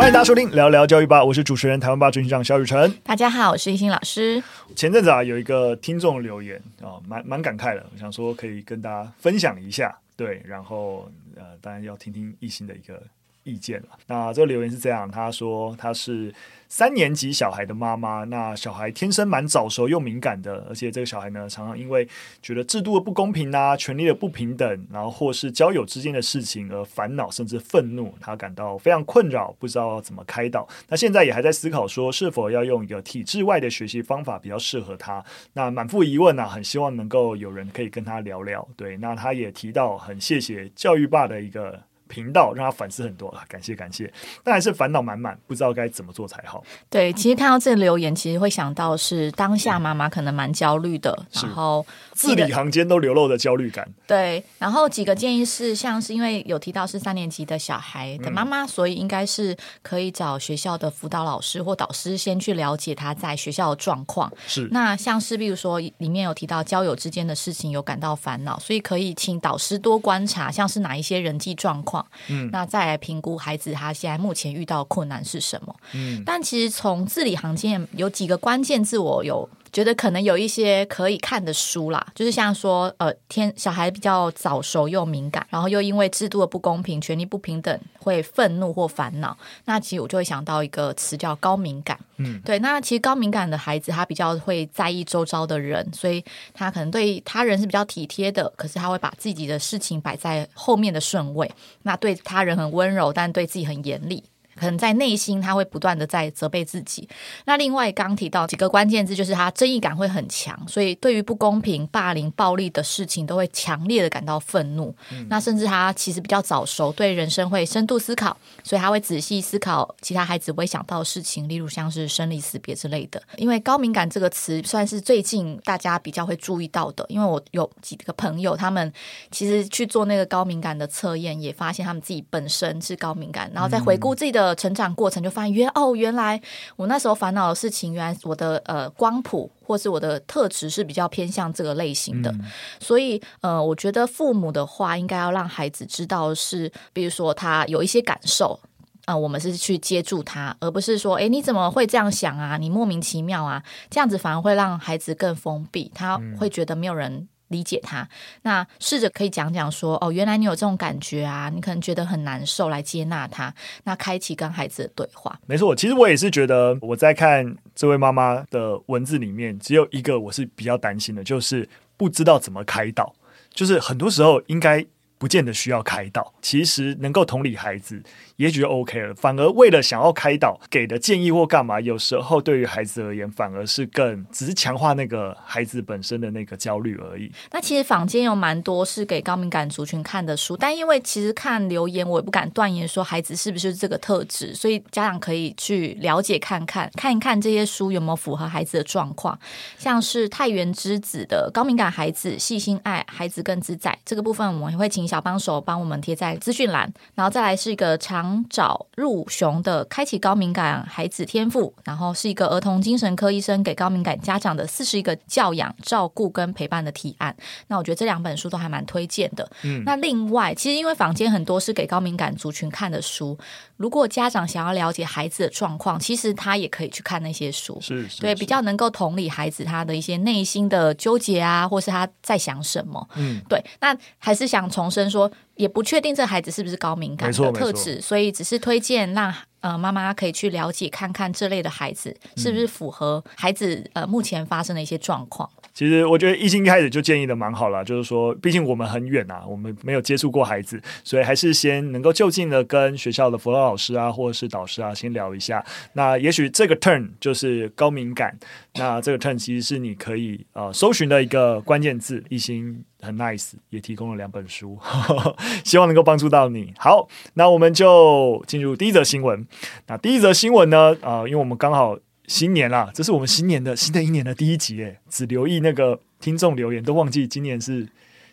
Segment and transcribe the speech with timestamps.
[0.00, 2.90] 欢迎大家收听聊聊教育吧，我是主持人台湾吧执行长肖雨辰。
[3.04, 4.42] 大家好，我是一心老师。
[4.74, 9.94] 前阵子啊，有一个听众留言啊，蛮蛮感慨的，我想说可以跟大家分享一下。
[10.16, 13.02] 对，然后呃，当然要听听一心的一个
[13.44, 13.88] 意见了。
[14.06, 16.32] 那这个留言是这样，他说他是。
[16.70, 22.08] 三年级小孩的妈妈，那小孩天生蛮早熟又敏感的，而且这个小孩呢，常常因为
[22.40, 30.66] 觉得制度的不公平啊、权力的不平等，然后或是交友之间的事情而烦恼甚至愤怒，他感到非常困扰，不知道怎么开导。
[30.88, 35.22] 那现在也还在思考说，是否要用一个体制外的学习方法比较适合他。
[35.52, 38.66] 那满腹疑问啊，很希望能够有人可以跟他聊聊。
[38.76, 41.89] 对，那他也提到很谢谢教育爸的一个。
[42.10, 46.62] 频道让他反思很多啊，感谢感谢，但还是烦恼满满，不知道该怎么做才好。
[46.90, 53.88] 对，其实看到这个留言，其实会想到是当下妈妈可能蛮焦虑的，嗯、然后字里行间都流露的焦虑感。
[54.08, 64.30] 对，然后几个建议是，像是因为有提到是三年级的小孩的妈妈，嗯、所以应该是可以找学校的辅导老师或导师先去了解他在学校的状况。
[64.48, 71.99] 是，那像是比如说里面有提到交友之间的事情有感到烦恼，所以可以请导师多观察，像是哪一些人际状况。
[72.28, 75.74] 嗯，那再来评估孩子他现在目前遇到困难是什么？
[75.92, 79.48] 嗯，但其实从字里行间有几个关键字，我有。
[79.72, 89.36] 觉得可能有一些可以看的书啦，就是像说，呃，天小孩比较早熟又敏感，然后又因为制度的不公平、权力不平等会愤怒或烦恼。
[89.64, 91.98] 那其实我就会想到一个词叫高敏感。
[92.16, 92.58] 嗯，对。
[92.58, 101.50] 那其实高敏感的孩子他比较会在意周遭的人，所以他可能对他人是比较体贴的，可是他会把自己的事情摆在后面的顺位。
[101.82, 104.22] 那对他人很温柔，但对自己很严厉。
[104.60, 107.08] 可能在内心，他会不断的在责备自己。
[107.46, 114.94] 那另外刚提到几个关键字，就是他正义感会很强，所以对于不公平、霸凌、暴力的事情，都会强烈的感到愤怒。
[115.12, 123.22] 嗯、那甚至他其实比较早熟，对人生会深度思考，所以他会仔细思考其他孩子不会想到的事情，例如像是生离死别之类的。
[123.36, 128.92] 因为高敏感这个词算是最近大家比较会注意到的，因为我有几个朋友，他们
[129.30, 134.49] 其实去做那个高敏感的测验，也发现他们自己本身是高敏感，然后再回顾自己的。
[134.54, 136.40] 成长过程就发现，原哦，原来
[136.76, 142.40] 我那时候烦恼的事情，原来我的呃光谱或是我的特质是比较偏向这个类型的，嗯、
[142.78, 148.58] 所以呃，我觉得父母的话应该要让孩子知道是，比如说他有一些感受
[149.06, 152.56] 啊、呃，我们是去接住他，而不是说，哎，你怎么会这样想啊？
[152.58, 157.28] 你莫名其妙啊，这样子反而会让孩子更封闭，他会觉得没有人。
[157.50, 158.08] 理解他，
[158.42, 165.38] 那试着可以讲讲说，哦，原来你有这种感觉啊，你可能觉得很难受，来接纳他，那开启跟孩子的对话。
[165.46, 173.14] 没错，其实我也是觉得我在看这位妈妈的文字里面，只有一个我是比较担心的，就是不知道怎么开导，
[173.52, 174.86] 就是很多时候应该。
[175.20, 178.02] 不见得需要开导，其实能够同理孩子，
[178.36, 179.14] 也许就 OK 了。
[179.14, 187.30] 反而为了想要开导，给的建议或干嘛，有时候对于孩子而言，反而是更只是强化那个孩子本身的那个焦虑而已。
[187.52, 199.38] 那其实坊间有蛮多是给高敏感族群看的书，但因为其实看留言，我也不敢断言说孩子是不是这个特质，所以家长可以去了解看看，看一看这些书有没有符合孩子的状况。
[199.76, 205.09] 像是太原之子的《高敏感孩子细心爱孩子更自在》这个部分，我们也会请。
[205.10, 217.36] 小帮手帮我们贴在资讯栏，然后再来是一个长找入熊的开启高敏感孩子天赋，然后是一个儿童精神科医生给高敏感家长的四十一个教养、照顾跟陪伴的提案。
[217.66, 219.50] 那我觉得这两本书都还蛮推荐的。
[219.64, 223.36] 嗯，那另外，其实因为房间很多是给高敏感族群看的书，
[223.80, 227.80] 如果家长想要了解孩子的状况，其实他也可以去看那些书，
[228.20, 233.08] 对，比较能够同理孩子他的一些内心的纠结啊，或是他在想什么。
[233.16, 245.48] 嗯，对，那还是想重申说，也不确定这孩子是不是高敏感的特质，所以只是推荐让呃妈妈可以去了解看看这类的孩子是不是符合孩子呃目前发生的一些状况。
[245.80, 255.64] 其实我觉得一心一开始就建议的蛮好了，就是说，毕竟我们很远啊，我们没有接触过孩子，所以还是先能够就近的跟学校的辅导老师啊，或者是导师啊，先聊一下。
[255.94, 258.38] 那也许这个 turn 就是高敏感，
[258.74, 262.22] 那这个 turn 其实是你可以呃搜寻的一个关键字。
[262.28, 264.78] 一心很 nice，也提供了两本书，
[265.64, 266.74] 希望能够帮助到你。
[266.76, 269.46] 好，那我们就进入第一则新闻。
[269.86, 271.96] 那第一则新闻呢，啊、呃，因为我们刚好。
[272.30, 277.84] 新年啦，这是我们新年的新的一年的第一集哎，只留意那个听众留言，都忘记今年是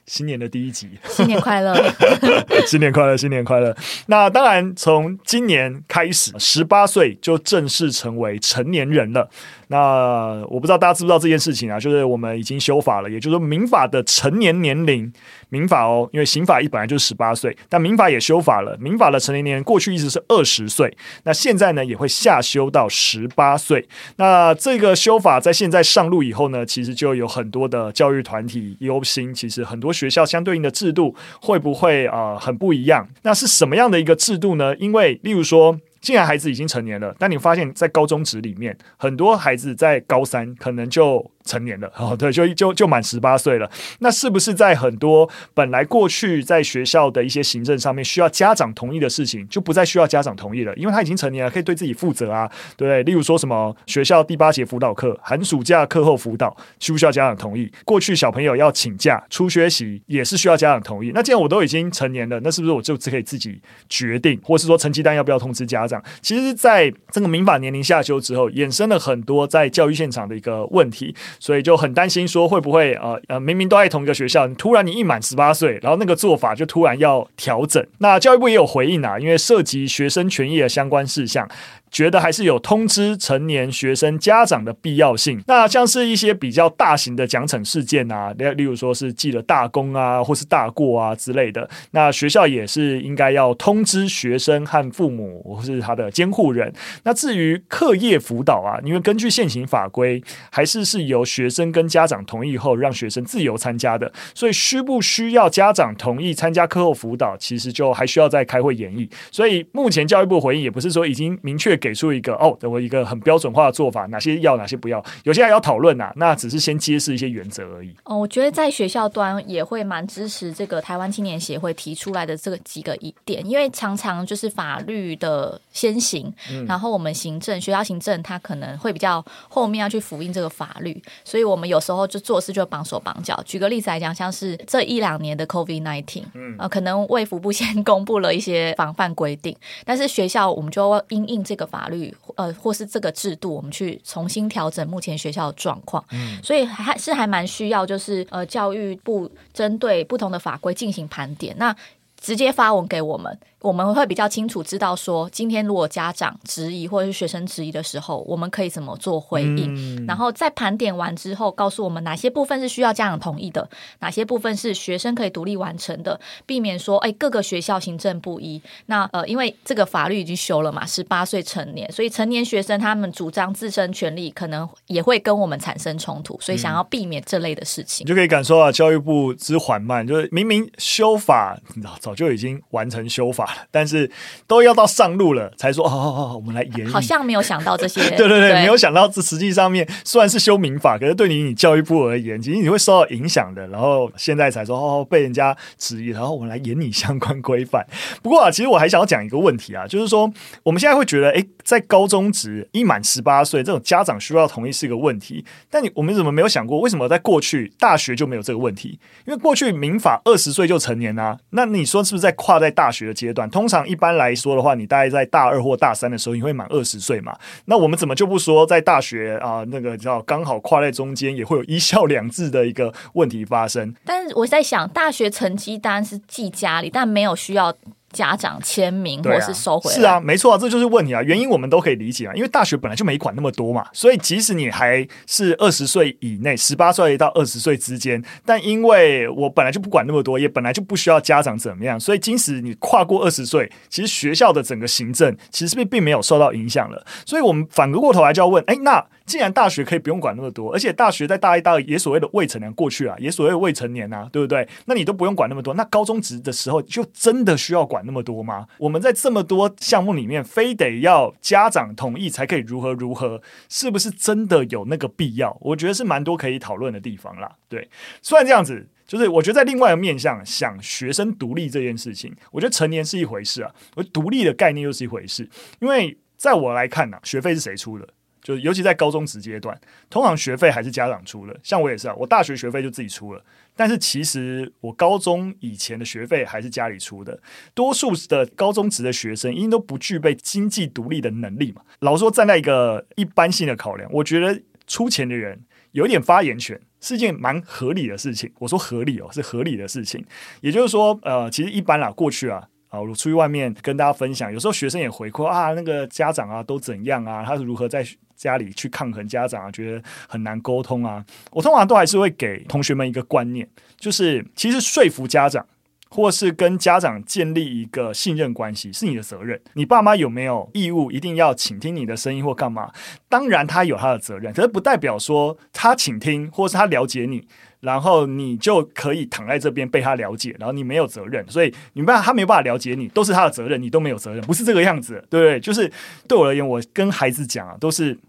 [0.08, 1.76] 新年的第一集，新年快乐，
[2.66, 3.76] 新年快乐，新年快乐。
[4.06, 9.30] 那当然，从今年开始，十八岁就正式成为成年人了。
[9.70, 11.78] 那我不知道大家知不知道这件事情啊？
[11.78, 15.12] 就是我们已经修法了，也就是说民法的成年年龄，
[15.50, 23.86] 民法哦，因为刑法一本来就是十八岁，但民法也修法了，民法的成年年龄过去一直是二十岁，那现在呢也会下修到十八岁。
[24.16, 33.08] 那这个修法在现在上路以后呢，其实就有很多的教育团体忧心，其实很多学校相对应的制度会不会啊、很不一样？
[33.24, 34.76] 那是什么样的一个制度呢？
[34.78, 35.80] 因为例如说。
[36.00, 43.68] 既然孩子已经成年了，但你发现，在高中职里面，很多孩子在高三可能就成年了，哦，对，就就就满十八岁了。
[44.00, 50.76] 那是不是在很多本来过去在学校的一些行政上面需要家长同意的事情，就不再需要家长同意了？
[50.76, 53.02] 因为他已经成年了，可以对自己负责啊，对？
[53.04, 57.72] 例如说什么学校第八节辅导课、寒暑假课后辅导，需不需要家长同意？
[57.86, 61.12] 过去小朋友要请假出缺席，也是需要家长同意。
[61.16, 66.04] 那既然我都已经成年了，那是不是我就只可以自己决定，或是说成绩单要不要通知家长？
[66.22, 71.16] 其实，在这个民法年龄下修之后，衍生了很多在教育现场的一个问题。
[71.40, 77.86] 所以就很担心说会不会呃呃明明都在同一个学校，突然你一满十八岁，然后那个做法就突然要调整。
[78.00, 81.48] 那教育部也有回应啊，因为涉及学生权益的相关事项。
[81.92, 85.42] 觉得还是有通知成年学生家长的必要性。
[85.48, 96.74] 那像是一些比较大型的奖惩事件啊，例例如说是记了大功啊，或是大过啊之类的，那学校也是应该要通知学生和父母或是他的监护人。
[97.04, 109.10] 那至于课业辅导啊，因为根据现行法规，还是是由学生跟家长同意后让学生自由参加的，所以需不需要家长同意参加课后辅导，其实就还需要再开会研议。
[109.32, 111.77] 所以目前教育部回应也不是说已经明确。
[111.78, 116.12] 给出一个哦，我一个很标准化的做法，哪些要，哪些不要，有些还要讨论呐。
[116.16, 117.94] 那只是先揭示一些原则而已。
[118.04, 133.40] 哦，我觉得在学校端也会蛮支持这个台湾青年协会提出来的这个几个疑点，因为常常就是法律的先行，嗯、然后我们行政学校行政它可能会比较后面要去复印这个法律，所以我们有时候就做事就绑手绑脚。
[133.46, 151.76] 举个例子来讲，像是这一两年的 COVID nineteen，嗯，呃，可能卫福部先 公布了一些防范规定，但是学校我们就要因应这个法律，呃，或是这个制度，我们去重新调整目前学校的状况，嗯，所以还是还蛮需要，就是呃，教育部针对不同的法规进行盘点，那
[152.20, 153.38] 直接发文给我们。
[153.60, 159.74] 我们会比较清楚知道说，今天如果家长质疑或者是学生质疑的时候，我们可以怎么做回应。
[159.76, 163.68] 嗯、然后在盘点完之后，告诉我们哪些部分是需要家长同意的，
[164.00, 168.62] 哪些部分是学生可以独立完成的，避免说，哎，各个学校行政不一。
[168.86, 178.06] 那呃，因为这个法律已经修了嘛，十八岁成年，所以成年学生他们主张自身权利，可能也会跟我们产生冲突，所以想要避免这类的事情。
[178.06, 183.68] 你就可以感受到教育部之缓慢，就是明明修法，你知道，早就已经完成修法了。
[183.70, 184.10] 但是
[184.48, 186.88] 都要到上路了才说，哦哦哦，我们来研。
[186.90, 188.00] 好像没有想到这些。
[188.12, 193.68] 对 对对，对没有想到这实际上面虽然是修民法，可是对你你教育部而言，其实你会受到影响的。
[193.68, 197.86] 然后现在才说哦，被人家质疑，然后我们来研拟相关规范。
[198.24, 200.32] 不过啊，其实我还想要讲一个问题啊，就是说
[200.64, 205.44] 我们现在会觉得，哎，在高中职一满十八岁，这种家长需要同意是一个问题。
[205.70, 209.00] 但你我们怎么没有想过，为什么在过去大学就没有这个问题？
[209.26, 211.38] 因为过去民法二十岁就成年啊。
[211.50, 213.88] 那你说是不是在跨在大学的阶段，通常？
[213.88, 217.38] 一般来说的话，你大概在大二或大三的时候，你会满二十岁嘛？
[217.66, 219.64] 那我们怎么就不说在大学啊？
[219.68, 223.94] 那个叫刚好跨在中间，也会有一校两制的一个问题发生。
[224.06, 227.74] 但是我在想，大学成绩单是寄家里，但没有需要。
[228.14, 231.22] 家长签名或是收回来，是啊，没错啊，这就是问题啊。
[231.22, 247.06] 原因我们都可以理解啊，因为大学本来就没管那么多嘛，所以即使你还是二十岁以内，十八岁到二十岁之间，但因为我本来就不管那么多，也本来就不需要家长怎么样，所以即使你跨过二十岁，其实学校的整个行政其实并并没有受到影响了。
[247.26, 249.06] 所以我们反过头来就要问，哎，那。
[249.28, 254.68] 既然大学可以不用管那么多，而且大学在大一、大二也所谓的未成年过去啊，也所谓未成年啊，对不对？
[254.86, 258.66] 那你都不用管那么多，那高中职的时候就真的需要管那么多吗？
[258.78, 265.56] 我们在这么多项目里面，非得要家长同意才可以如何如何，是不是真的有那个必要？
[265.60, 267.52] 我觉得是蛮多可以讨论的地方啦。
[267.68, 267.90] 对，
[268.22, 275.50] 虽然这样子，就是我觉得在另外一个面向想学生独立这件事情，我觉得成年是一回事啊，而独立的概念又是一回事。
[275.80, 278.08] 因为在我来看呢、学费是谁出的？
[278.48, 279.78] 就尤其在高中职阶段，
[280.10, 281.54] 通常学费还是家长出的。
[281.62, 283.44] 像我也是啊，我大学学费就自己出了。
[283.76, 287.38] 但是其实我高中以前的学费还是家里出的。
[287.74, 291.82] 多数的高中职的学生，因为都不具备经济独立的能力嘛。
[292.00, 295.62] 老说，站在一个一般性的考量，我觉得出钱的人
[295.92, 298.50] 有点发言权，是一件蛮合理的事情。
[298.60, 300.26] 我说合理哦，是合理的事情。
[300.62, 308.08] 也就是说，呃，其实一般啦，过去啊，啊，我出去外面跟大家分享，有时候学生也回馈啊，那个家长啊都怎样啊，他是如何在
[308.38, 311.26] 家里去抗衡家长啊，觉得很难沟通啊。
[311.52, 313.68] 我通常都还是会给同学们一个观念，
[314.00, 315.66] 就是其实说服家长。
[316.10, 322.90] 或是跟家长建立一个信任关系是你的责任，你爸妈有没有义务一定要倾听你的声音或干嘛？
[323.28, 327.46] 当然他有他的责任，可是不代表说他倾听或是他了解你，
[327.80, 335.60] 然后你就可以躺在这边被他了解，然后你没有责任，所以你没办法他没有办法了解你，都是他的责任，你都没有责任，不是这个样子，对不对？
[335.60, 335.92] 就是
[336.28, 338.18] 对我而言，我跟孩子讲啊，都是。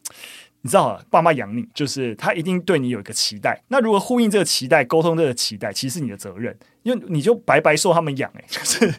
[0.62, 3.62] 你知道，爸妈养你，就是他一定对你有一个期待。
[3.68, 6.54] 那如果呼应这个期待，沟通这个期待，其实是你的责任，
[6.88, 8.46] 因为你就白白受他们养哎、欸。
[8.48, 8.94] 就是，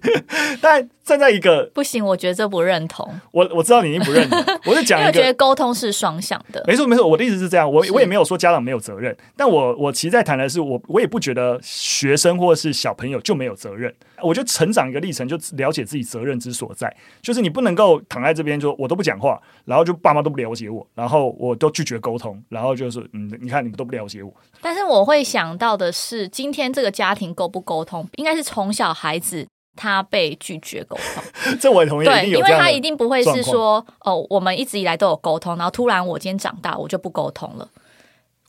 [0.62, 3.10] 但站在一个不行，我觉得这不认同。
[3.31, 6.63] 我我知道你已经不认同， 我是讲一个，觉得沟通是双向的。
[6.67, 13.93] 没错没错，我的意思是这样，我我也没有说家长没有责任，但我我其实在谈的是，我我也不觉得学生或是小朋友就没有责任。
[14.22, 24.31] 我觉得成长一个历程，就了解自己责任之所在，就是你不能够躺在这边，就我都不讲话，然后就爸妈都不了解我，然后我都拒绝沟通，然后就是嗯，你看你们都不了解我。
[24.62, 31.24] 但是我会想到的是，今天这个家庭够不沟通，应该是从小孩子他被拒绝沟通。
[31.59, 37.67] 这我也同意，对，因为他一定不会是说哦，我们一直以来都有沟通，然后突然我今天长大，我就不沟通了。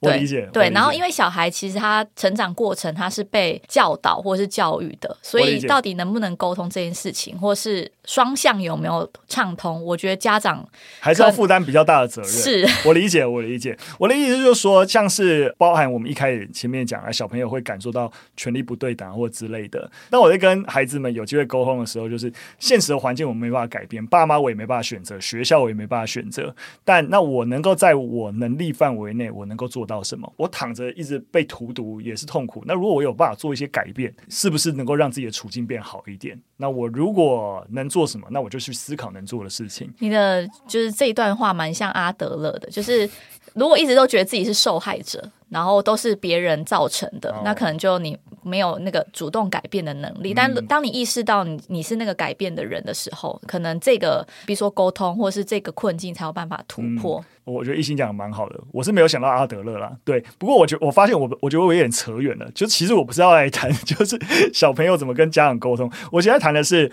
[0.00, 12.28] 我理解，对，然后因为小孩其实他成长过程他是被教导或是教育的，所以到底能不能沟通这件事情，或是双向有没有畅通，我觉得家长还是要负担比较大的责任。
[12.28, 19.88] 是我理解，我理解，我的意思就是说，像是包含我们一开始前面讲啊，小朋友会感受到权力不对等或之类的。
[20.10, 26.52] 那我在跟孩子们有机会沟通的时候，就是现实的环境我们没办法改变，爸妈我也没办法选择，学校我也没办法选择，
[26.84, 30.32] 但那我能够在我能力范围内，我能够做到什么？
[30.36, 32.64] 我躺着一直被荼毒也是痛苦。
[32.66, 36.36] 那如果我有办法做一些改变，是不是能够让自己的处境变好一点？
[36.56, 39.92] 那我如果能做什么，那我就去思考能做的事情。
[39.98, 43.08] 你的就是这一段话蛮像阿德勒的，就是
[43.54, 45.22] 如果一直都觉得自己是受害者。
[45.50, 50.32] 然后都是别人造成的，哦、那可能就你没有那个主动改变的能力。
[50.32, 57.20] 嗯、但当你意识到你你是那个改变的人的时候，可能这个比如说沟通，或是这个困境才有办法突破。
[57.46, 59.90] 嗯、我觉得一心讲的蛮好的，我是没有想到阿德勒啦。
[60.04, 62.48] 对，不过我觉我发现我我觉得我有点扯远了。
[62.54, 64.16] 就其实我不是要来谈， 就是
[64.54, 65.90] 小朋友怎么跟家长沟通。
[66.12, 66.88] 我现在谈的是，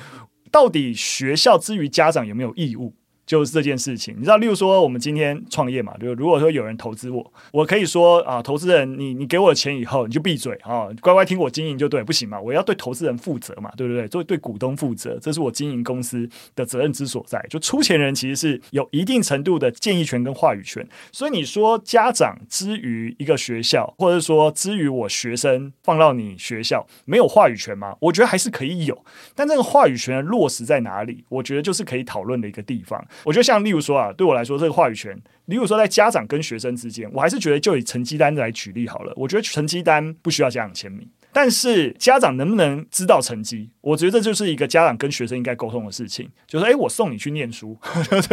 [0.58, 2.96] 到底学校之于家长有没有义务？
[3.28, 14.08] 就是这件事情，你知道，例如说我们今天创业嘛，就如果说有人投资我，我可以说啊，投资人，你你给我钱以后，你就闭嘴啊，乖乖听我经营就对，不行嘛，我要对投资人负责嘛，对不对？
[14.08, 17.46] 对对股东负责，这是我经营公司的责任之所在。
[17.50, 27.94] 就出钱人其实是有一定程度的建议权跟话语权，所以你说家长之于一个学校，或者说之于我学生放到你学校没有话语权吗？
[28.00, 29.06] 我觉得还是可以有，
[29.36, 31.26] 但这个话语权落实在哪里？
[31.28, 33.06] 我觉得就是可以讨论的一个地方。
[33.24, 39.14] 我觉得像例如说啊，对我来说这个话语权，例如说在家长跟学生之间，我还是觉得就以成绩单来举例好了。
[39.16, 41.08] 我觉得成绩单不需要家长签名。
[41.40, 43.70] 但是家长能不能知道成绩？
[43.82, 46.28] 我觉得这就是一个家长跟学生应该沟通的事情。
[46.48, 47.78] 就是诶，我送你去念书，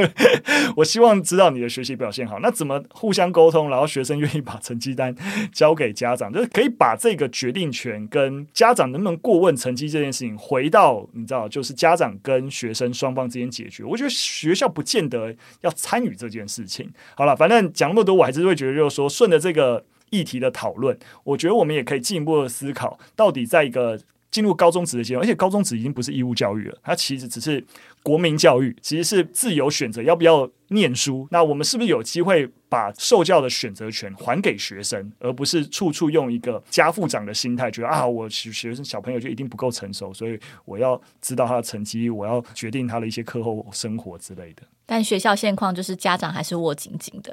[0.74, 2.38] 我希望知道你的学习表现好。
[2.40, 3.68] 那怎么互相沟通？
[3.68, 5.14] 然后学生愿意把成绩单
[5.52, 13.84] 交给家长，就是可以把这个决定权跟家长能不能过问成绩这件事情回到你知道，就是家长跟学生双方之间解决。
[13.84, 16.90] 我觉得学校不见得要参与这件事情。
[17.14, 19.84] 好了，反正讲那么多，我还是会觉得就是说顺着这个。
[20.14, 23.98] 议题的讨论，我觉得我们也可以进一步的思考，到底在一个
[24.30, 27.64] 进入高中职的阶段，而且高中职已经不是义务教育了，它其实只是
[28.02, 31.26] 国民教育，其实是自由选择要不要念书。
[31.30, 44.62] 那我们是不是有机会把受教的选择权还给学生，而不是处处用一个家父长的心态，觉得啊，我学学生小朋友就一定不够成熟，所以我要知道他的成绩，我要决定他的一些课后生活之类的。
[44.86, 47.32] 但学校现况就是家长还是握紧紧的，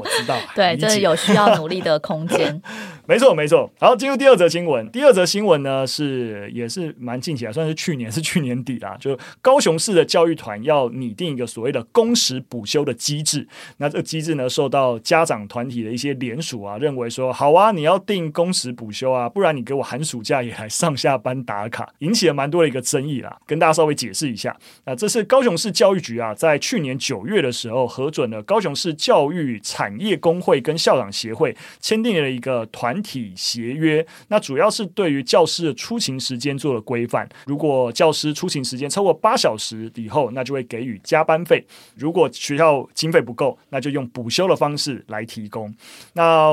[0.00, 2.62] 我知道， 对，这是有需要努力的空间。
[3.06, 3.70] 没错，没错。
[3.78, 4.90] 好，进入第二则新闻。
[4.90, 8.96] 第二则新闻呢是也是蛮近期啊，算是去年是去年底啦。
[8.98, 13.46] 就高雄市的教育团要拟定一个所谓的工时补休的机制。
[13.76, 23.38] 那这个机制呢，受到家长团体的一些联署啊，认为说好啊，你要定工时补休啊，不然你给我寒暑假也来上下班打卡，引起了蛮多的一个争议啦。
[23.46, 26.96] 跟大家稍微解释一下，那这是高雄市教育局啊，在去年。
[27.06, 34.04] 九月的时候，核准了高雄市教育产业工会跟校长协会签订了一个团体协约。
[34.26, 37.28] 那主要是对于教师的出勤时间做了规范。
[37.44, 41.64] 如果教师出勤时间超过八小时以后，那就会给予加班费。
[41.94, 45.72] 如果学要经费不够，那就用补休的方式来提供。
[46.14, 46.50] 那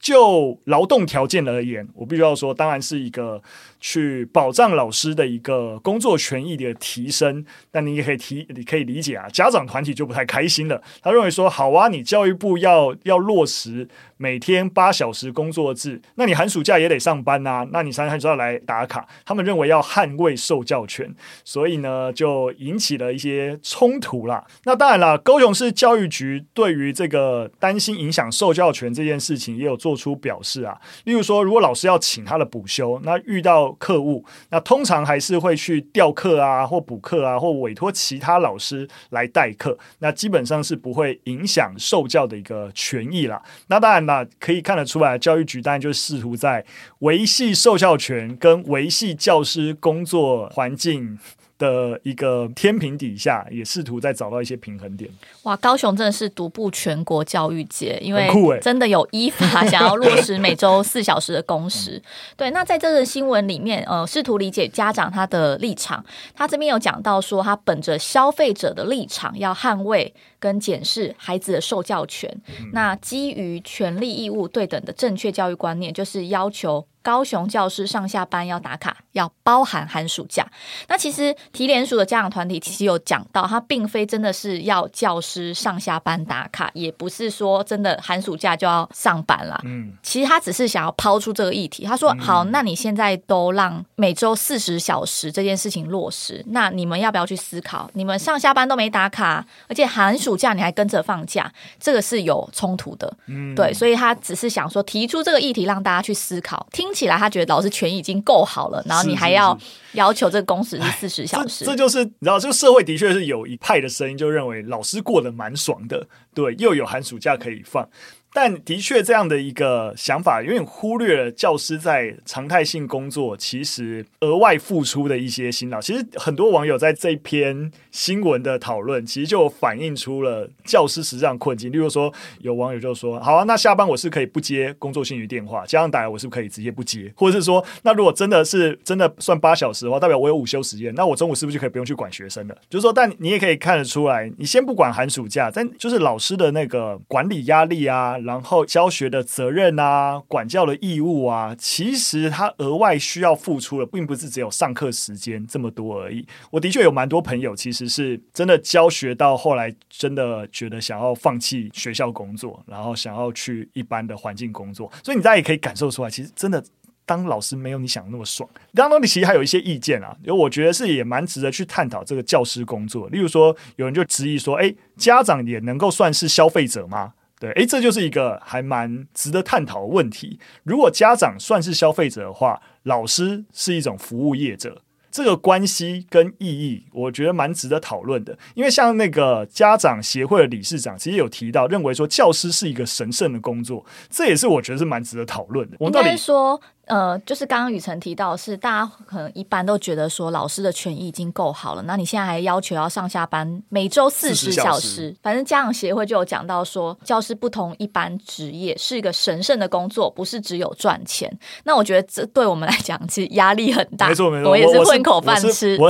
[0.00, 3.40] 就劳动条件而言，我必须要说，当然是一个
[3.82, 7.44] 去保障老师的一个工作权益的提升。
[7.70, 10.80] 但你也可以提，你可以理解啊，家长团体就不太开心了。
[11.02, 13.86] 他认为说，好啊，你教育部要要落实
[14.16, 19.06] 每天八小时工作制，那你寒暑假也得上班啊，那你三天就要来打卡。
[19.26, 24.42] 他们认为要捍卫受教权，所以呢，就引起了一些冲突啦。
[24.64, 29.76] 那当然了，高雄市教育局对于这个担心影响受教权这件事情，也有。
[29.82, 43.42] 做出表示啊，例如说，如果老师要请他的补休，那遇到课务，那通常还是会去调课啊，或补课啊，或委托其他老师来代课，那基本上是不会影响受教的一个权益啦。
[43.68, 46.64] 那当然啦，可以看得出来，教育局当然就试图在
[47.00, 51.18] 维系受教权跟维系教师工作环境
[51.62, 55.08] 的一个天平底下，也试图在找到一些平衡点。
[55.44, 58.28] 哇，高雄真的是独步全国教育界，因为
[58.60, 61.92] 真的有依法想要落实每周四小时的工时。
[61.98, 62.02] 嗯、
[62.36, 66.04] 对，那在这个新闻里面，呃，试图理解家长他的立场。
[66.34, 72.28] 他这边有讲到说，他本着消费者的立场，要捍卫跟检视孩子的受教权。
[72.58, 76.84] 嗯、那基于权利义务对等的正确教育观念，就是要求。
[77.02, 80.46] 高雄教师上下班要打卡，要包含寒暑假。
[80.88, 89.60] 那其实提联署的家长团体其实有讲到，他并非真的是要教师上下班打卡，也不是说真的寒暑假就要上班了。
[89.64, 91.84] 嗯，其实他只是想要抛出这个议题。
[91.84, 97.90] 他说：“好，那你现在都让每周四十小时这件事情落实，那你们要不要去思考？
[97.94, 103.12] 你们上下班都没打卡，而且寒暑假你还跟着放假，这个是有冲突的。
[103.26, 106.64] 嗯，对，所以他只是想说提出这个议题，让大家去思考。
[106.70, 106.91] 听。
[106.94, 109.56] 起来，他觉得老师权益已经够好了，然后你还要
[109.92, 117.88] 要求这个工时是四十小时，这，这就是你知道，这个社会的确是有一派的声音，就认为老师过得蛮爽的，对，又有寒暑假可以放。
[118.34, 125.80] 但的确，这样的一个想法有点忽略了教师在常态性工作其实额外付出的一些辛劳。
[125.80, 131.70] 其实很多网友在这篇新闻的讨论，其实就反映出了教师实际上困境。
[131.70, 132.10] 例如说，
[132.40, 137.12] 有网友就说：“好啊，那下班我是可以不接工作性质电话，家长打来我是不是可以直接不接？
[137.14, 142.56] 或者是说，那如果真的是真的算八小时的话，代表我有午休时间，那我中午是不是就可以不用去管学生了？
[142.70, 156.26] 就是说，但你也可以看得出来，你先不管寒暑假，但就是老师的那个管理压力啊。”然后教学的责任啊，管教的义务啊，其实他额外需要付出的，并不是只有上课时间这么多而已。
[156.50, 164.90] 我的确有蛮多朋友，其实是真的教学到后来，真的觉得想要放弃学校工作，然后想要去一般的环境工作。
[165.02, 166.62] 所以你大家也可以感受出来，其实真的
[167.04, 168.48] 当老师没有你想的那么爽。
[168.74, 173.08] 当中你其实还有一些意见啊，因为我觉得是也蛮值得去探讨这个教师工作。
[173.08, 177.14] 例如说，有人就质疑说，诶，家长也能够算是消费者吗？
[177.42, 180.38] 对，诶，这就是一个还蛮值得探讨的问题。
[180.62, 188.38] 如果家长算是消费者的话，老师是一种服务业者，这个关系跟意义，我觉得蛮值得讨论的。
[188.54, 195.76] 因为像那个家长协会的理事长，其实有提到，认为说教师是一个神圣的工作，这也是我觉得是蛮值得讨论的。
[195.80, 196.60] 我们到底说。
[196.86, 211.32] 呃，就是刚刚雨辰提到的是，大家可能一般都觉得说老师的权益已经够好了，那你现在还要求要上下班每周四十小时，反正家长协会就有讲到说，教师不同一般职业是一个神圣的工作，不是只有赚钱。
[211.64, 215.78] 那我觉得这对我们来讲其实压力很大，没错没错，我也是混口饭吃。
[215.78, 215.88] 我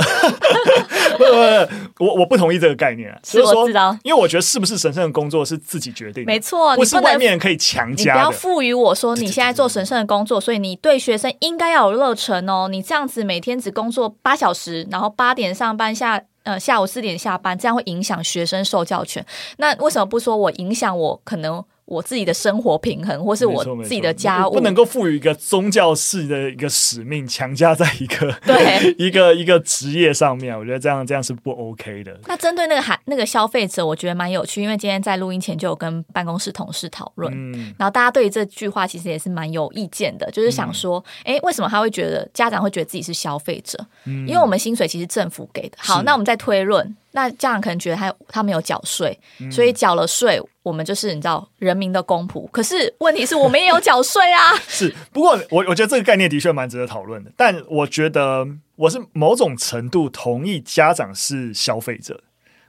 [1.99, 8.19] 我我不同意这个概念， 是我知道，因为我觉得是不是神圣的工作是自己决定的，没错，不是外面人可以强加的。
[8.19, 10.99] 你不要赋予我说你现在做神圣的工作，所以你对。
[10.99, 19.25] 学生应该要有热忱哦，你这样子每天只工作八小时，然后八点上班下呃下午四点下班，这样会影响学生受教权。
[19.57, 21.63] 那为什么不说我影响我可能？
[21.85, 30.57] 我自己的生活平衡，或是我自己的家务，不能够赋予一个宗教式的一个使命，强加在一个 对 一个一个职业上面。
[30.57, 32.17] 我觉得这样这样是不 OK 的。
[32.25, 43.77] 那针对那个还那个消费者，我觉得蛮有趣，因为今天在录音前就有跟办公室同事讨论，嗯，然后大家对于这句话其实也是蛮有意见的，就是想说，哎、嗯，为什么他会觉得家长会觉得自己是消费者？
[44.05, 45.77] 嗯，因为我们薪水其实政府给的。
[45.79, 46.95] 好，那我们再推论。
[47.13, 52.47] 那家长可能觉得他他没有缴税，嗯、所以缴了税，我们就是你知道人民的公仆。
[52.51, 54.53] 可是问题是我们也有缴税啊。
[54.67, 57.31] 是，不过我我觉得这个概念的确蛮值得讨论的。
[57.37, 62.21] 但我觉得我是某种程度同意家长是消费者，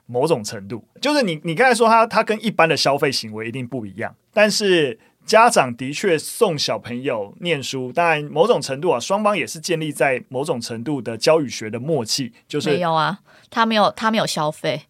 [0.07, 4.99] 某种程度就是你你刚才说他他跟一般的消费行为一定不一样，但是。
[5.27, 12.33] 家长的确送小朋友念书，当然某种程度啊，双方也是建立在某种程度的教育学的默契。
[12.47, 13.19] 就是没有啊，
[13.51, 14.83] 他没有，他没有消费，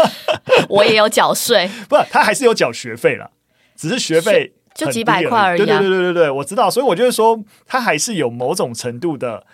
[0.68, 3.30] 我也有缴税，不，他还是有缴学费了，
[3.76, 5.58] 只是学费就几百块而已。
[5.58, 9.46] 对对对对对对，我知道，所以我就是说，他还是有某种程度的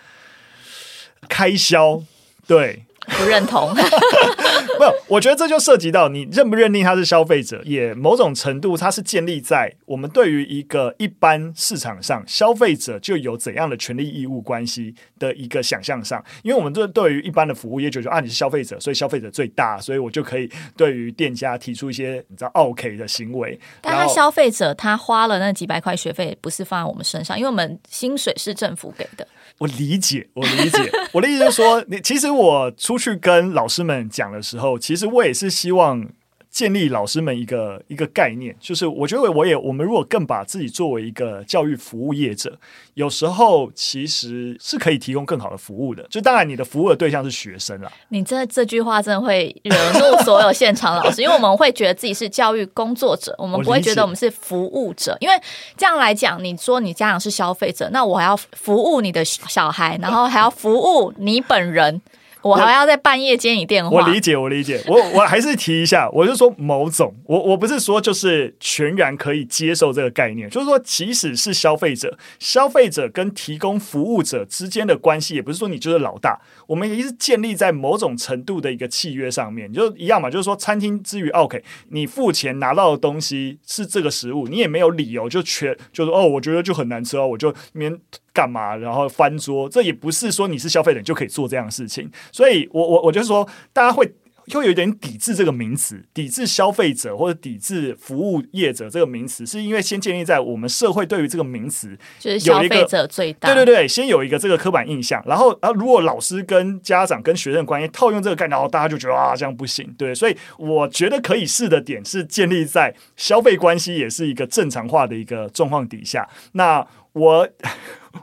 [1.27, 2.01] 开销，
[2.45, 2.83] 对。
[3.17, 3.73] 不认同，
[4.79, 23.59] 没有，我觉得这就涉及到你认不认定他是消费者，也某种程度它是建立在我们对于一个一般市场上消费者就有怎样的权利义务关系的一个想象上，因为我们这对于一般的服务业就说啊，你是消费者，所以消费者最大，所以我就可以对于店家提出一些你知道 OK 的行为。
[23.81, 29.27] 但他消费者他花了那几百块学费，不是放在我们身上，因为我们薪水是政府给的。
[29.59, 30.91] 我理解，我理解。
[31.13, 36.09] 我的意思就是说，你其实我出去跟老师们讲的时候，其实我也是希望。
[36.51, 42.57] 建立老师们一个一个概念，就是我觉得我也我们如果更把自己作为一个教育服务业者，
[42.95, 46.03] 有时候其实是可以提供更好的服务的。
[46.09, 47.91] 就当然你的服务的对象是学生了。
[48.09, 55.15] 你这这句话真的会惹怒所有现场老师， 因为我们会觉得自己是教育工作者，我们不会觉得我们是服务者。
[55.19, 55.35] 因为
[55.77, 62.01] 这样来讲，你说你家长是消费者，那我还要服务你的小孩，然后还要服务你本人。
[62.41, 63.89] 我还要在半夜接你电话。
[63.89, 87.99] 我理解，我理解，我我还是提一下，我就说某种，我我不是说就是全然可以接受这个概念，就是说，即使是消费者，消费者跟提供服务者之间的关系，也不是说你就是老大，我们也是建立在某种程度的一个契约上面，就一样嘛，就是说，餐厅之于 OK，你付钱拿到的东西是这个食物，你也没有理由就全就是哦，我觉得就很难吃哦，我就免。
[88.33, 88.75] 干嘛？
[88.75, 92.09] 然后翻桌，这也不是说你是消费者就可以做这样的事情。
[92.31, 94.11] 所以我，我我我就是说，大家会
[94.51, 103.53] 会有一点抵制这个名词，抵制消费者或者抵制服务业者这个名词，是因为先建立在我们社会对于这个名词就是消费者最大。
[103.53, 109.93] 对对对，先有一个这个刻板印象，然后啊，如果老师跟家长跟学生的关系套用这个概念，然后大家就觉得啊，这样不行。
[109.95, 116.27] 对，所以我觉得可以试的点是建立在消费关系也是一个正常化的一个状况底下。
[116.53, 117.47] 那我。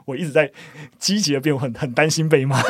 [0.05, 0.51] 我一直在
[0.97, 2.61] 积极的变，我很很担心被骂。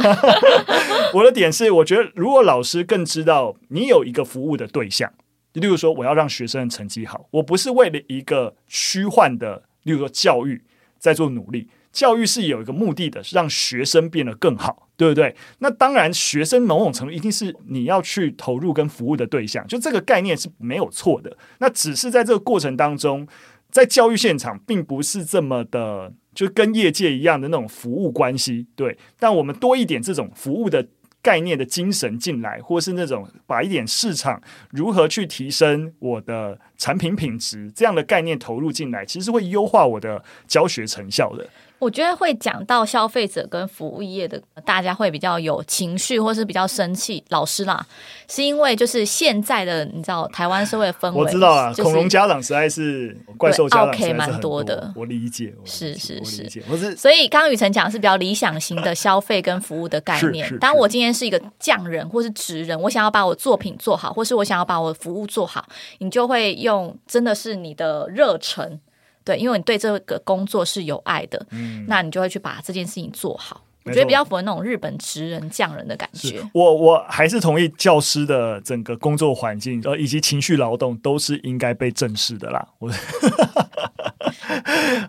[1.13, 5.11] 我的点是，我觉得如果老师更知道你有一个服务的对象，
[5.53, 10.63] 例如说我要让学生成绩好，我不是为了一个虚幻的，例如说教育
[10.99, 11.69] 在做努力。
[11.93, 15.35] 教育是有一个目的的，是让学生变得更好，对不对？
[15.59, 21.35] 那当然，学生某种程度一定是你要去投入跟服务的对象，就这个概念是没有错的。
[21.57, 23.27] 那只是在这个过程当中，
[23.71, 26.13] 在教育现场并不是这么的。
[26.37, 30.87] 就跟业界一样的那种服务关系，对，但我们多一点这种服务的
[31.19, 41.49] 概念的精神进来，或是那种把一点市场如何去提升我的产品品质这样的概念投入进来，其实会优化我的教学成效的。
[41.79, 47.23] 我觉得会讲到消费者跟服务业的，大家会比较有情绪，或是比较生气。
[47.29, 47.85] 老师啦，
[48.27, 60.47] 是因为就是现在的你知道台湾社会的氛围，我知道啊，就是、恐龙家长实在是怪兽家长蛮多的，我理解，是是是，我是所以刚刚雨辰讲的是比较理想型的消费跟服务的概念。
[60.57, 65.67] 当我今天是一个匠人或是职人，我想要把我作品做好，或是我想要把我的服务做好，
[65.99, 68.79] 你就会用真的是你的热忱。
[69.27, 73.61] 对，因为你对这个工作是有爱的，嗯，那你就会去把这件事情做好。
[73.83, 76.41] 我觉得比较符合那种日本职人匠人的感觉。
[76.53, 82.65] 我我还是同意教师的整个工作环境，呃，以及情绪劳动都是应该被正视的啦。
[82.79, 82.89] 我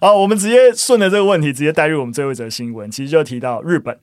[0.00, 2.90] 好，我们直接顺着这个问题，直接带入我们最后一则新闻。
[2.90, 3.96] 其实就提到日本，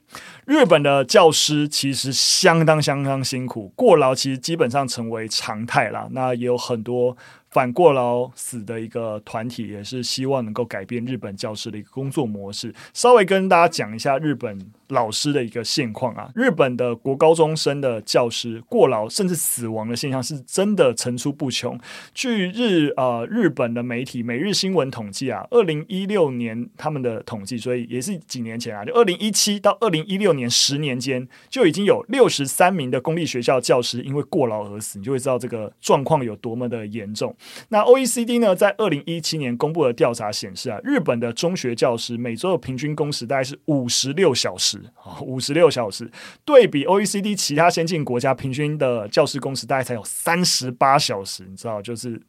[0.46, 6.08] 日本的教师其实相当相当辛苦，过劳其实基本上成为常态啦。
[6.10, 7.14] 那也有很多。
[7.56, 12.70] 反过劳死的一个团体，也是希望能够改变日本教师的一个工作模式。
[12.92, 21.78] 稍微跟大家讲一下日本老师的一个现况啊，日本的国高中生的教师过劳甚至死亡的现象是真的层出不穷。
[22.14, 37.34] 据日呃日本的媒体《每日新闻》统计啊，二零一六年他们的统计，所以也是几年前啊，就二零一七到二零一六年十年间，就已经有六十三名的公立学校教师因为过劳而死，你就会知道这个状况有多么的严重。
[37.68, 46.10] 那 OECD 呢，在二零一七年公布的调查显示啊，日本的中学教师每周的平均工时大概是五十六小时啊，五十六小时，
[46.44, 52.20] 对比 OECD 其他先进国家平均的教师工时大概才有三十八小时，你知道，就是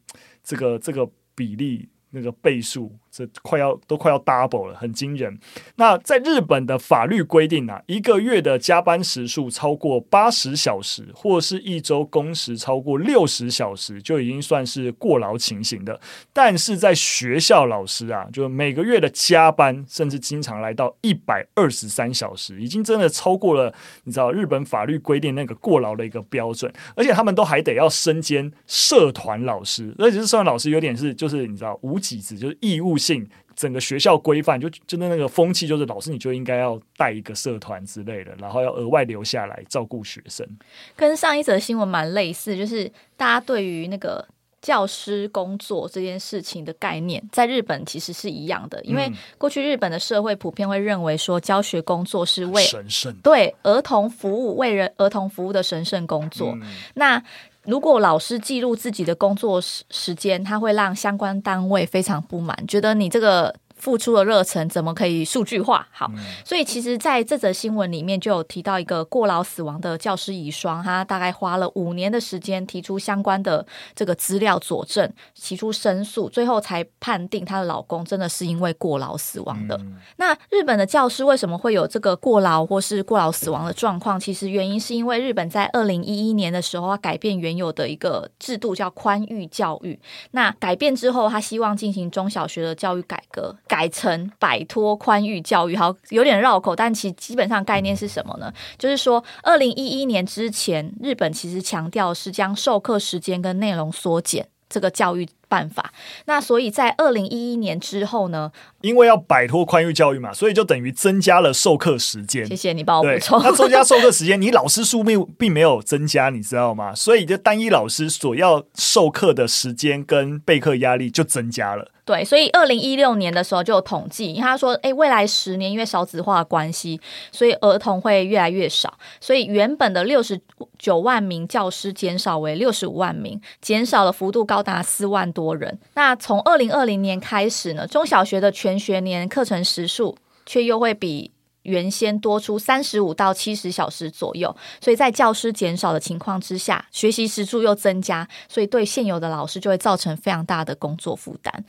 [0.42, 5.36] 这个这个比例那个倍数这快要都快要 double 了，很惊人。
[5.74, 15.98] 那在日本的法律规定啊，一个月的加班时数超过八十小时，或是一周工时超过六十小时，就已经算是过劳情形的。
[16.32, 33.28] 但是在学校老师啊，就每个月的加班，甚至经常来到一百二十三小时，已经真的超过了你知道日本法律规定那个过劳的一个标准，而且他们都还得要身兼社团老师，而且是社团老师有点是就是你知道无给职，就是义务性。
[33.56, 40.46] 整个学校规范就真的那个风气，就是老师你就应该要带一个社团之类的，然后要额外留下来照顾学生。
[40.94, 44.24] 跟上一则新闻蛮类似，就是大家对于那个
[44.62, 56.52] 教师工作这件事情的概念，在日本其实是一样的，因为过去日本的社会普遍会认为说教学工作是为神圣，对儿童服务、为人儿童服务的神圣工作。
[56.52, 56.62] 嗯、
[56.94, 57.20] 那
[57.68, 63.54] 如果老师记录自己的工作时时间，他会让相关单位非常不满，觉得你这个。
[63.78, 65.86] 付出的热忱怎么可以数据化？
[65.90, 66.10] 好，
[66.44, 73.64] 所以其实在这则新闻里面就有提到一个过劳死亡的教师遗孀，她大概花了五年的时间提出相关的
[73.94, 79.76] 这个资料佐证，提出申诉，最后才判定她的老公真的是因为过劳死亡的。
[79.76, 84.18] 嗯、那日本的教师为什么会有这个过劳或是过劳死亡的状况？
[84.18, 89.98] 其实原因是因为日本在二零一一年的时候要改变原有的一个制度，叫宽裕教育。
[90.32, 93.56] 那改变之后，他希望进行中小学的教育改革。
[93.68, 98.52] 改成摆脱宽裕教育，好，有点绕口，但其基本上概念是什么呢？
[98.78, 105.92] 就是说，二零一一年之前，日本其实强调是将授课时间跟内容缩减，这个教育办法。
[106.24, 108.50] 那所以在二零一一年之后呢，
[108.80, 112.46] 因为要摆脱宽裕教育嘛，所以就等于增加了授课时间。
[112.46, 113.40] 谢谢你帮我补充。
[113.42, 116.94] 那增加授课时间，你老师数并并没有增加，你知道吗？
[116.94, 121.90] 所以就单一老师所要授课的时间跟备课压力就增加了。
[122.08, 126.98] 对，所以二零一六年的时候就有统计，因为他说，哎，未来十年因为少子化的关系，
[127.30, 130.40] 所以儿童会越来越少，所以原本的六十
[130.78, 135.78] 九万名教师减少为六十五万名，减少的幅度高达四万多人。
[135.92, 140.16] 那从二零二零年开始呢，中小学的全学年课程时数
[140.46, 141.30] 却又会比。
[141.68, 151.64] 原先多出三十五到七十小时左右，所以在教师减少的情况之下，学习时数又增加，所以对现有的老师就会造成非常大的工作负担。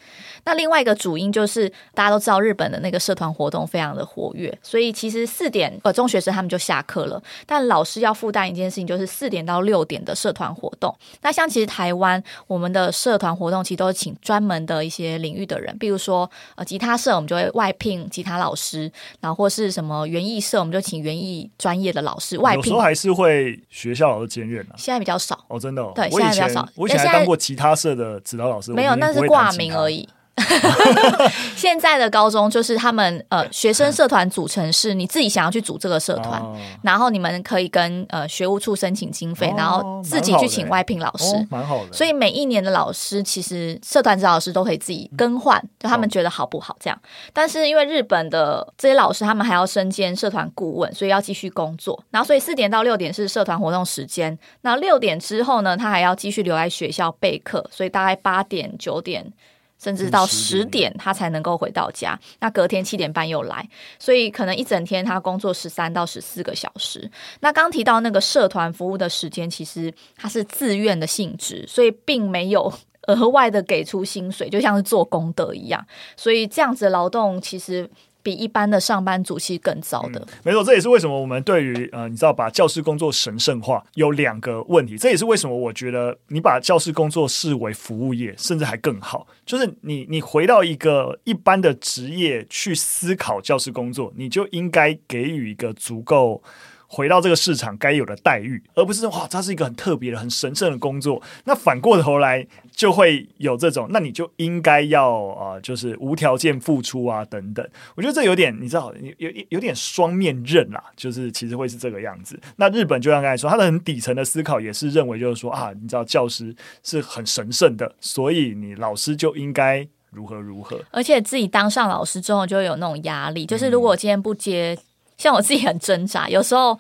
[0.46, 10.96] 那另外一个主因就是大家都知道日本的那个社团活动非常的活跃，所以其实四点呃中学生他们就下课了，但老师要负担一件事情，就是四点到六点的社团活动。
[11.22, 19.89] 那像其实台湾我们的社团活动其实都是请专门的一些领域的人，比如说呃吉他社，我们就会外聘吉他老师，然后或是什么。
[19.90, 22.58] 什么园艺社，我们就请园艺专业的老师外聘。
[22.58, 24.78] 有时候还是会学校老师兼任啊。
[24.78, 25.92] 现在比较少哦，真的哦。
[25.96, 26.70] 对，现在比较少。
[26.76, 30.08] 我以前还当过其他社的指导老师，没有，那是挂名而已。
[31.56, 41.94] 现在的高中就是他们呃学生社团组成是你自己想要去组这个社团，哦、然后你们可以跟呃学务处申请经费，哦、然后自己去请外聘老师，蛮好的。
[41.94, 46.98] 所以每一年的老师其实社团指导老师都可以自己更换，就他们觉得好不好这样。
[46.98, 52.02] 哦、但是因为日本的这些老师他们还要身兼社团顾问，所以要继续工作。
[52.12, 59.32] 然后所以四点到六点是社团活动时间，那六点之后呢，他还要继续留在学校备课，所以大概八点九点。
[59.80, 67.10] 甚至到十点他才能够回到家，那隔天七点半又来，所以可能一整天他工作十三到十四个小时。
[67.40, 72.72] 那刚提到那个社团服务的时间，其实它是自愿的性质，所以并没有
[73.08, 75.86] 额外的给出薪水，就像是做功德一样。
[76.18, 77.90] 所以这样子的劳动其实。
[78.22, 80.26] 比一般的上班族其实更糟的。
[80.44, 84.98] 没错，这也是为什么我们对于呃，你知道把教师工作神圣化有两个问题。
[84.98, 96.44] 这也是为什么我觉得你把教师工作视为服务业，甚至还更好，就是你你回到一个一般的职业去思考教师工作，你就应该给予一个足够。
[96.92, 101.22] 回到这个市场该有的待遇，而不是哇，它是一个很特别的、很神圣的工作。
[101.46, 107.64] 那反过头来就会有这种，那你就应该要啊、呃，就是无条件付出啊，等等。
[107.96, 112.40] 我觉得这有点，你知道，有有有点双面刃啦，就是其实会是这个样子。
[112.56, 120.82] 那日本就像刚才说，他的很底层的思考也是认为，就是说啊，你知道，教师是很神圣的，所以你老师就应该如何如何。
[120.90, 124.76] 而且自己当上老师之后，就会有那种压力，就是如果我今天不接。
[125.20, 126.74] 像我自己很挣扎，有时候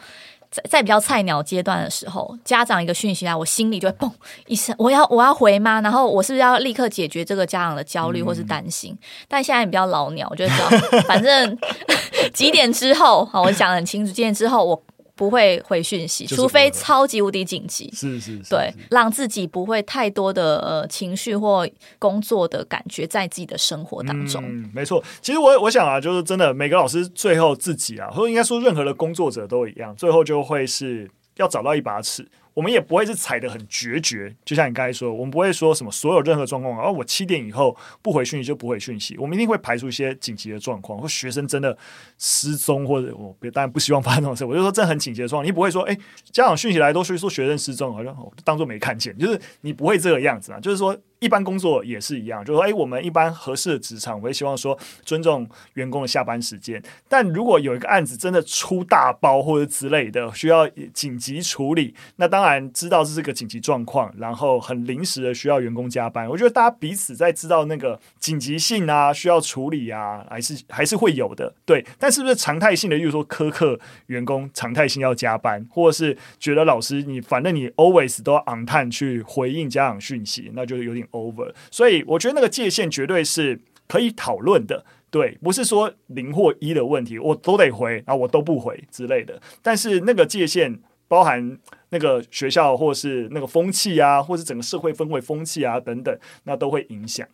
[0.49, 4.09] 在在比较菜鸟阶段的时候，家长一个讯息啊，我心里就会嘣
[4.47, 5.79] 一声，我要我要回吗？
[5.81, 8.93] 然后我是不是要立刻解决这个家长的焦虑或是担心？
[8.93, 11.57] 嗯、但现在比较老鸟，我就知道，反正
[12.33, 14.81] 几点之后，好，我讲得很清楚，几点之后我
[15.19, 17.91] 不会回讯息，除非超级无敌紧急。
[17.93, 21.67] 是是是，对，让自己不会太多的呃情绪或
[21.99, 24.41] 工作的感觉在自己的生活当中。
[24.47, 25.03] 嗯，没错。
[25.21, 32.25] 其实我我想啊，就是真的，每个老师最后自己啊，或者应该说任何的工作者都一样，最后就会是要找到一把尺。
[32.59, 41.77] 我们也不会是踩得很决绝，就像你刚才说，我们不会说什么所有任何状况，然后我七点以后不回讯息就不回讯息，我们一定会排除一些紧急的状况，或学生真的
[42.17, 45.97] 失踪，或者我当然不希望发生这种事，我就说这很紧急的状况，你不会说，哎，
[46.33, 50.97] 家长讯息来都说说学生失踪，好像当做没看见，就是你不会这个样子啊，就是说。
[51.19, 56.81] 一般工作也是一样，就是说，哎，我们一般合适的职场，我会希望说尊重员工的下班时间。
[57.09, 66.25] 但如果有一个案子真的出大包或者之类的，需要紧急处理，那当然知道是这个紧急状况，然后很临时的需要员工加班。
[66.29, 71.53] 我觉得大家彼此在知道那个紧急性啊，需要处理啊，还是 还是会有的。
[71.65, 81.05] 对，但是不是常态性的，例如说苛刻员工常态性要加班，或者是觉得老师你反正你 always 都要 on time 去回应家长讯息，那就有点。
[81.11, 89.41] over，所以我觉得那个界限绝对是可以讨论的，对，不是说零或一的问题，我都得回，然后我都不回之类的。
[89.61, 91.57] 但是那个界限包含
[91.89, 97.27] 那个学校或是那个风气啊，或是整个社会氛围风气啊等等，那都会影响。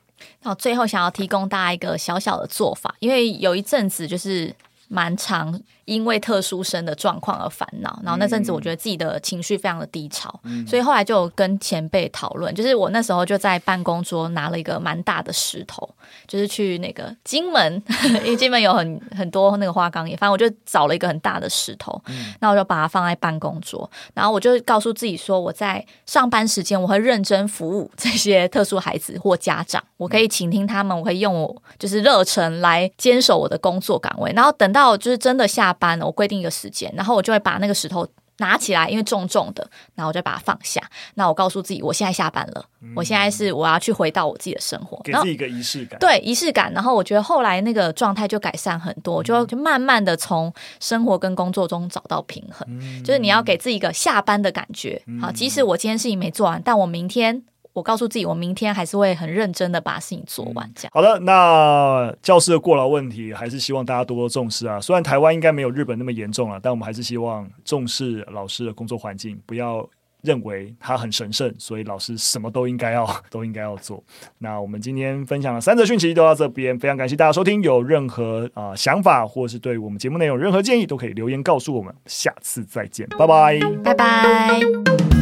[0.44, 4.56] 那最后想要提供大家一个小小的做法，因为有一阵子就是
[4.88, 5.62] 蛮长。
[5.86, 15.88] 因为特殊生的状况而烦恼，然后那阵子我觉得自己的情绪非常的低潮，嗯、所以后来就跟前辈讨论，就是我那时候就在办公桌拿了一个蛮大的石头，
[16.28, 17.82] 就是去那个金门，
[18.26, 22.02] 因为金门有很很多那个花岗岩，反正我就找了一个很大的石头，
[22.39, 35.75] 那、嗯、我就把它放在办公桌，然后我就告诉自己说，我在上班时间我会认真服务这些特殊孩子或家长，我可以倾听他们，我可以用我就是热忱来坚守我的工作岗位，然后等到就是真的下。
[35.76, 38.08] 班了，我规定一个时间，然后我就会把那个石头
[38.38, 40.82] 拿起来，因为重重的，然后我就把它放下。
[41.14, 45.98] 那我告诉自己，我现在下班了，嗯、我现在是我要去回到我自己的生活，给自己一个仪式感。
[46.00, 46.74] 对，仪式感。
[46.74, 52.68] 然后我觉得后来那个状态就改善很多，嗯、就就慢慢的从生活跟工作中找到平衡。
[52.70, 55.02] 嗯、就是你要给自己一个下班的感觉。
[55.08, 57.44] 嗯、好，即使我今天事情没做完，但我明天。
[57.76, 60.72] 我告诉自己，我明天还是会很认真的把事情做完。
[60.74, 61.20] 这样、嗯、好的。
[61.20, 64.80] 那教师的过劳问题，还是希望大家多多重视啊。
[64.80, 69.86] 虽然台湾应该没有日本那么严重了，但我们还是希望重视老师的工作环境，不要
[70.22, 74.02] 认为他很神圣，所以老师什么都应该要 都应该要做。
[74.38, 77.62] 那我们今天分享的三则讯息都到这边，非常感谢大家收听。
[77.62, 81.94] 有任何啊、呃、想法，或是对我们节目内容任何建议，都可以留言告诉我们。
[82.06, 85.14] 下次再见，拜拜，拜拜。